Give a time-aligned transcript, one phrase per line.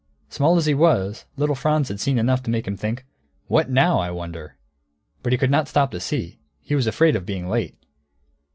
[0.29, 3.05] Small as he was, little Franz had seen enough to make him think,
[3.45, 4.57] "What now, I wonder?"
[5.21, 7.75] But he could not stop to see; he was afraid of being late.